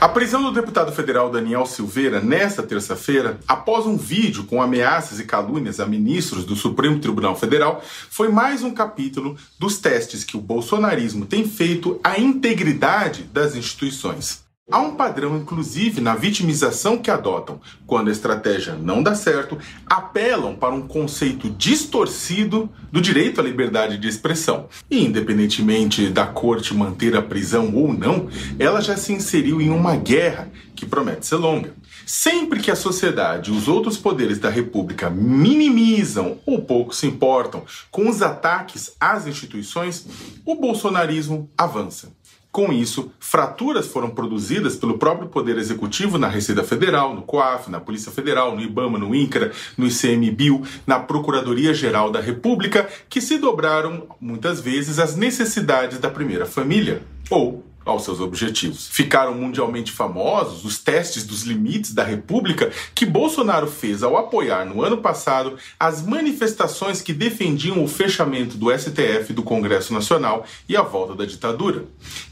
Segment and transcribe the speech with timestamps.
[0.00, 5.26] A prisão do deputado federal Daniel Silveira nesta terça-feira, após um vídeo com ameaças e
[5.26, 10.40] calúnias a ministros do Supremo Tribunal Federal, foi mais um capítulo dos testes que o
[10.40, 14.42] bolsonarismo tem feito à integridade das instituições.
[14.70, 17.60] Há um padrão, inclusive, na vitimização que adotam.
[17.88, 23.98] Quando a estratégia não dá certo, apelam para um conceito distorcido do direito à liberdade
[23.98, 24.68] de expressão.
[24.88, 28.28] E, independentemente da corte manter a prisão ou não,
[28.60, 31.74] ela já se inseriu em uma guerra que promete ser longa.
[32.06, 37.64] Sempre que a sociedade e os outros poderes da República minimizam ou pouco se importam
[37.90, 40.06] com os ataques às instituições,
[40.44, 42.12] o bolsonarismo avança.
[42.52, 47.78] Com isso, fraturas foram produzidas pelo próprio Poder Executivo na Receita Federal, no COAF, na
[47.78, 54.08] Polícia Federal, no IBAMA, no INCRA, no ICMBio, na Procuradoria-Geral da República, que se dobraram,
[54.20, 58.88] muitas vezes, às necessidades da primeira família, ou aos seus objetivos.
[58.88, 64.82] Ficaram mundialmente famosos os testes dos limites da República que Bolsonaro fez ao apoiar no
[64.82, 70.82] ano passado as manifestações que defendiam o fechamento do STF do Congresso Nacional e a
[70.82, 71.84] volta da ditadura.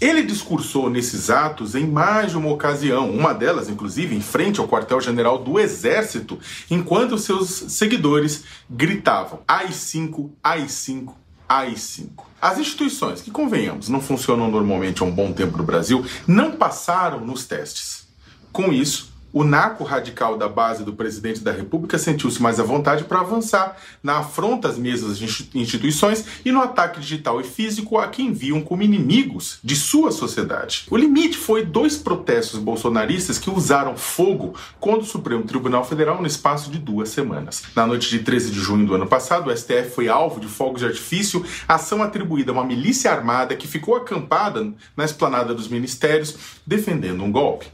[0.00, 4.68] Ele discursou nesses atos em mais de uma ocasião, uma delas, inclusive, em frente ao
[4.68, 6.38] quartel-general do Exército,
[6.70, 11.14] enquanto seus seguidores gritavam: AI-5, AI-5,
[11.48, 12.24] AI-5.
[12.40, 17.20] As instituições, que convenhamos, não funcionam normalmente há um bom tempo no Brasil, não passaram
[17.20, 18.06] nos testes.
[18.52, 23.02] Com isso, o naco radical da base do presidente da República sentiu-se mais à vontade
[23.02, 25.20] para avançar na afronta às mesmas
[25.52, 30.86] instituições e no ataque digital e físico a quem viam como inimigos de sua sociedade.
[30.88, 36.28] O limite foi dois protestos bolsonaristas que usaram fogo contra o Supremo Tribunal Federal no
[36.28, 37.64] espaço de duas semanas.
[37.74, 40.80] Na noite de 13 de junho do ano passado, o STF foi alvo de fogos
[40.80, 46.36] de artifício, ação atribuída a uma milícia armada que ficou acampada na esplanada dos ministérios
[46.64, 47.66] defendendo um golpe.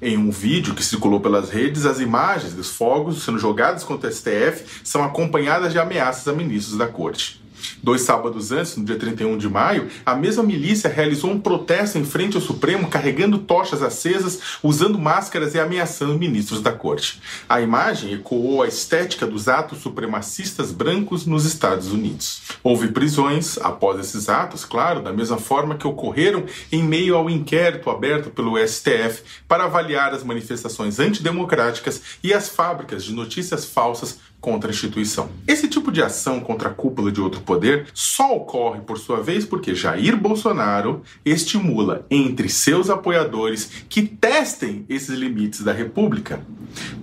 [0.00, 4.12] Em um vídeo que circulou pelas redes, as imagens dos fogos sendo jogados contra o
[4.12, 7.42] STF são acompanhadas de ameaças a ministros da corte.
[7.82, 12.04] Dois sábados antes, no dia 31 de maio, a mesma milícia realizou um protesto em
[12.04, 17.20] frente ao Supremo carregando tochas acesas, usando máscaras e ameaçando ministros da corte.
[17.48, 22.42] A imagem ecoou a estética dos atos supremacistas brancos nos Estados Unidos.
[22.62, 27.90] Houve prisões após esses atos, claro, da mesma forma que ocorreram em meio ao inquérito
[27.90, 34.70] aberto pelo STF para avaliar as manifestações antidemocráticas e as fábricas de notícias falsas contra
[34.70, 35.30] a instituição.
[35.46, 39.44] Esse tipo de ação contra a cúpula de outro poder só ocorre, por sua vez,
[39.44, 46.40] porque Jair Bolsonaro estimula entre seus apoiadores que testem esses limites da República.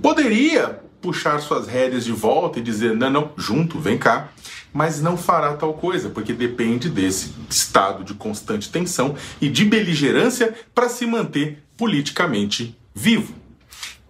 [0.02, 4.30] Poderia puxar suas rédeas de volta e dizer: não, não, junto, vem cá.
[4.74, 10.54] Mas não fará tal coisa, porque depende desse estado de constante tensão e de beligerância
[10.74, 13.34] para se manter politicamente vivo.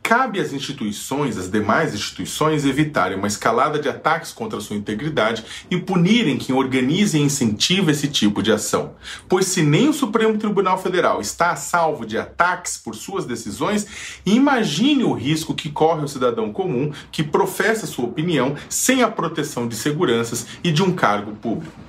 [0.08, 5.80] Cabe às instituições, às demais instituições, evitarem uma escalada de ataques contra sua integridade e
[5.80, 8.94] punirem quem organiza e incentiva esse tipo de ação.
[9.28, 14.20] Pois se nem o Supremo Tribunal Federal está a salvo de ataques por suas decisões,
[14.24, 19.68] imagine o risco que corre o cidadão comum que professa sua opinião sem a proteção
[19.68, 21.85] de seguranças e de um cargo público.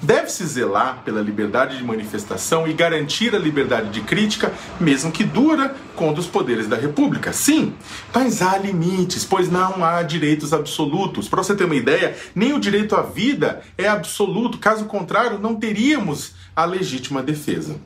[0.00, 5.74] Deve-se zelar pela liberdade de manifestação e garantir a liberdade de crítica, mesmo que dura,
[5.94, 7.32] contra os poderes da República.
[7.32, 7.74] Sim,
[8.12, 11.28] mas há limites, pois não há direitos absolutos.
[11.28, 15.54] Para você ter uma ideia, nem o direito à vida é absoluto, caso contrário, não
[15.54, 17.76] teríamos a legítima defesa.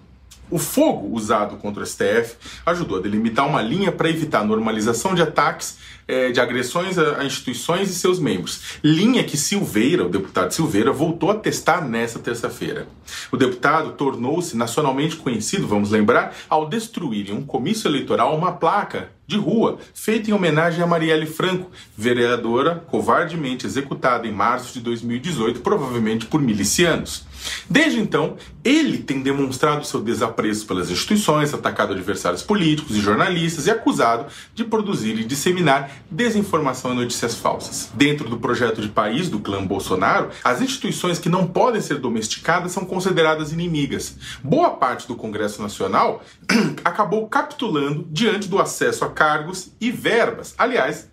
[0.51, 5.15] O fogo usado contra o STF ajudou a delimitar uma linha para evitar a normalização
[5.15, 8.79] de ataques é, de agressões a, a, instituições e seus membros.
[8.83, 12.87] Linha que Silveira, o deputado Silveira, voltou a testar nessa terça-feira.
[13.33, 19.16] O deputado tornou-se nacionalmente conhecido, vamos lembrar, ao destruir em um comício eleitoral uma placa
[19.27, 25.61] de rua, feita em homenagem a Marielle Franco, vereadora covardemente executada em março de 2018,
[25.61, 27.27] provavelmente por milicianos.
[27.69, 33.71] Desde então, ele tem demonstrado seu desapreço pelas instituições, atacado adversários políticos e jornalistas e
[33.71, 37.91] acusado de produzir e disseminar desinformação e notícias falsas.
[37.95, 42.73] Dentro do projeto de país do clã Bolsonaro, as instituições que não podem ser domesticadas
[42.73, 44.17] são consideradas inimigas.
[44.43, 46.23] Boa parte do Congresso Nacional
[46.85, 50.55] acabou capitulando diante do acesso a cargos e verbas.
[50.59, 51.09] Aliás,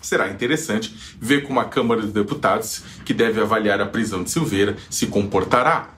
[0.00, 4.76] será interessante ver como a Câmara dos Deputados, que deve avaliar a prisão de Silveira,
[4.88, 5.90] se comportará.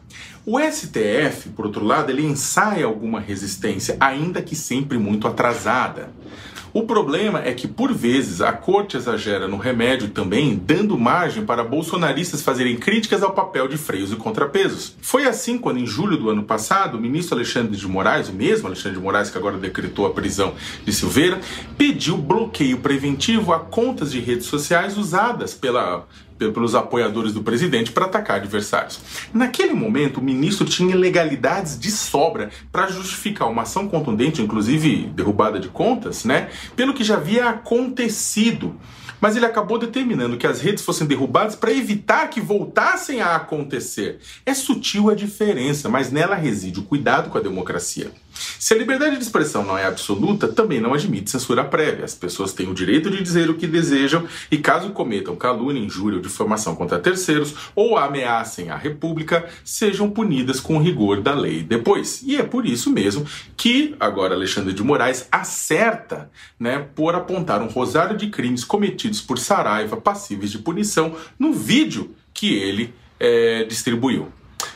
[0.46, 6.10] O STF, por outro lado, ele ensaia alguma resistência, ainda que sempre muito atrasada.
[6.74, 11.62] O problema é que, por vezes, a corte exagera no remédio também, dando margem para
[11.62, 14.96] bolsonaristas fazerem críticas ao papel de freios e contrapesos.
[15.02, 18.68] Foi assim quando, em julho do ano passado, o ministro Alexandre de Moraes, o mesmo
[18.68, 21.38] Alexandre de Moraes que agora decretou a prisão de Silveira,
[21.76, 26.06] pediu bloqueio preventivo a contas de redes sociais usadas pela
[26.50, 28.98] pelos apoiadores do presidente para atacar adversários.
[29.32, 35.60] Naquele momento, o ministro tinha ilegalidades de sobra para justificar uma ação contundente, inclusive derrubada
[35.60, 38.74] de contas, né, pelo que já havia acontecido
[39.22, 44.18] mas ele acabou determinando que as redes fossem derrubadas para evitar que voltassem a acontecer.
[44.44, 48.10] É sutil a diferença, mas nela reside o cuidado com a democracia.
[48.32, 52.04] Se a liberdade de expressão não é absoluta, também não admite censura prévia.
[52.04, 56.16] As pessoas têm o direito de dizer o que desejam e, caso cometam calúnia, injúria
[56.16, 61.62] ou difamação contra terceiros ou ameacem a República, sejam punidas com o rigor da lei
[61.62, 62.22] depois.
[62.22, 63.26] E é por isso mesmo
[63.56, 69.38] que agora Alexandre de Moraes acerta né, por apontar um rosário de crimes cometidos por
[69.38, 74.32] Saraiva passíveis de punição no vídeo que ele é, distribuiu.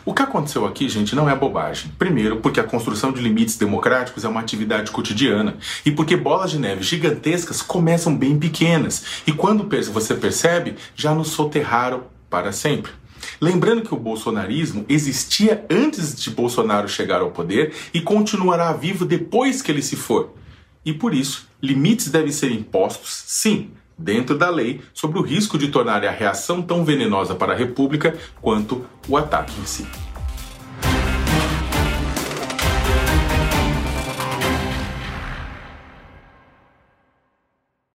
[0.06, 1.90] O que aconteceu aqui, gente, não é bobagem.
[1.98, 6.60] Primeiro, porque a construção de limites democráticos é uma atividade cotidiana e porque bolas de
[6.60, 12.92] neve gigantescas começam bem pequenas e quando você percebe, já nos soterraram para sempre.
[13.40, 19.60] Lembrando que o bolsonarismo existia antes de Bolsonaro chegar ao poder e continuará vivo depois
[19.60, 20.36] que ele se for.
[20.84, 25.68] E por isso, limites devem ser impostos, sim, dentro da lei, sobre o risco de
[25.68, 29.86] tornar a reação tão venenosa para a República quanto o ataque em si.